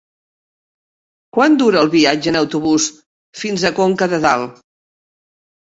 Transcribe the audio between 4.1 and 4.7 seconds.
de Dalt?